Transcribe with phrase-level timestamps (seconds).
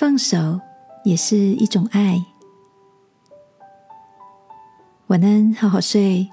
[0.00, 0.58] 放手
[1.04, 2.24] 也是一种爱。
[5.08, 6.26] 晚安，好好睡，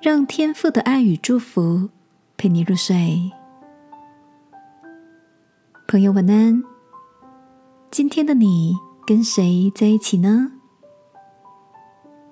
[0.00, 1.90] 让天父的爱与祝福
[2.36, 3.30] 陪你入睡。
[5.86, 6.60] 朋友，晚安。
[7.88, 8.74] 今天的你
[9.06, 10.50] 跟谁在一起呢？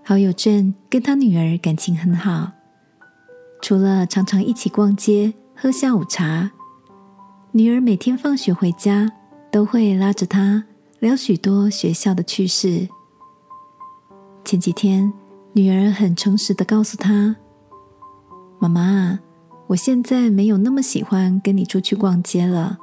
[0.05, 2.51] 好友郑跟他女儿感情很好，
[3.63, 6.51] 除了常常一起逛街、喝下午茶，
[7.53, 9.13] 女儿每天放学回家
[9.51, 10.65] 都会拉着他
[11.01, 12.89] 聊许多学校的趣事。
[14.45, 15.13] 前几天，
[15.53, 17.37] 女儿很诚实的告诉他
[18.59, 19.19] ：“妈妈，
[19.69, 22.79] 我现在没有那么喜欢跟你出去逛街了。”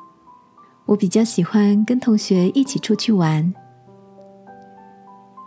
[0.88, 3.54] 我比较喜欢跟同学一起出去玩。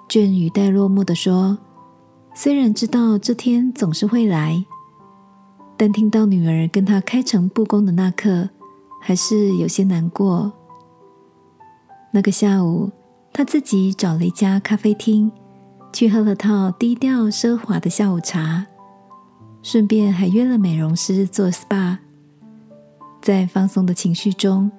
[0.09, 1.57] 卷语带落寞的说
[2.34, 4.62] ：“虽然知道这天总是会来，
[5.79, 8.51] 但听到女儿跟他开诚布公的那刻，
[9.01, 10.52] 还是有些难过。”
[12.13, 12.91] 那个下午，
[13.33, 15.30] 他自己找了一家咖啡厅，
[15.93, 18.66] 去喝了套低调奢华的下午茶，
[19.63, 21.99] 顺便还约了美容师做 SPA，
[23.23, 24.71] 在放松的情绪中。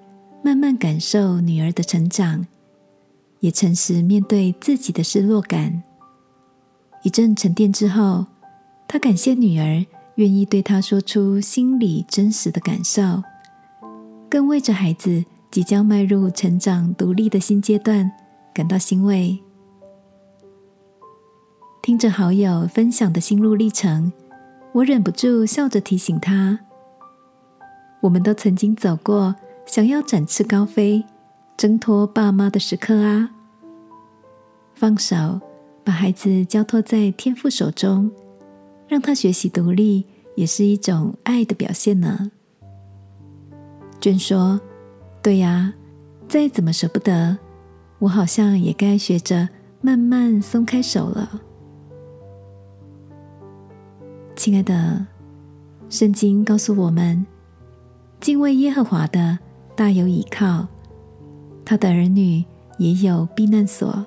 [0.43, 2.47] 慢慢感受女儿的成长，
[3.41, 5.83] 也诚实面对自己的失落感。
[7.03, 8.25] 一阵沉淀之后，
[8.87, 13.21] 他感谢女儿愿意对他说出心里真实的感受，
[14.27, 18.09] 更为着孩子即将迈入成长独立的新阶段
[18.53, 19.37] 感到欣慰。
[21.83, 24.11] 听着好友分享的心路历程，
[24.71, 26.57] 我忍不住笑着提醒他：
[28.01, 29.35] 我们都曾经走过。
[29.67, 31.05] 想要展翅高飞、
[31.55, 33.29] 挣脱爸妈的时刻啊！
[34.73, 35.39] 放手，
[35.83, 38.11] 把孩子交托在天父手中，
[38.87, 42.31] 让他学习独立，也是一种爱的表现呢。
[44.01, 44.59] 娟说
[45.21, 45.73] ：“对呀，
[46.27, 47.37] 再怎么舍不得，
[47.99, 49.49] 我好像也该学着
[49.81, 51.41] 慢慢松开手了。”
[54.35, 55.05] 亲爱的，
[55.89, 57.25] 圣经告诉我们，
[58.19, 59.37] 敬畏耶和华的。
[59.73, 60.67] 大有倚靠，
[61.65, 62.43] 他的儿女
[62.77, 64.05] 也有避难所。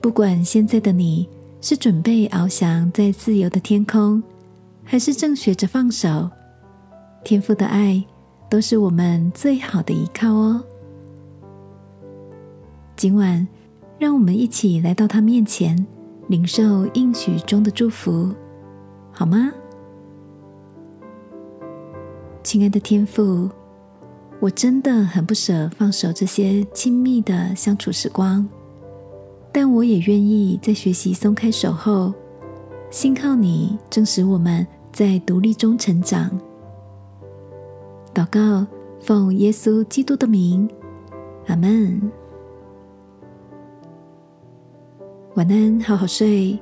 [0.00, 1.28] 不管现在的你
[1.60, 4.22] 是准备翱翔在自由的天空，
[4.84, 6.30] 还是正学着放手，
[7.24, 8.04] 天父的爱
[8.52, 10.62] 都是我们最好的依靠哦。
[12.94, 13.48] 今晚，
[13.98, 15.86] 让我们一起来到他面前，
[16.28, 18.30] 领受应许中的祝福，
[19.10, 19.50] 好吗？
[22.42, 23.48] 亲爱的天父。
[24.38, 28.46] 我真的很不舍放手这些亲密的相处时光，
[29.50, 32.12] 但我也愿意在学习松开手后，
[32.90, 36.30] 信靠你，正使我们在独立中成长。
[38.14, 38.66] 祷告，
[39.00, 40.68] 奉耶稣基督的名，
[41.46, 42.10] 阿门。
[45.34, 46.58] 晚安，好好睡。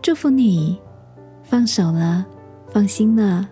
[0.00, 0.78] 祝福你，
[1.42, 2.24] 放手了，
[2.70, 3.48] 放心了。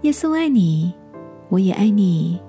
[0.00, 0.92] 耶稣爱你，
[1.50, 2.40] 我也爱你。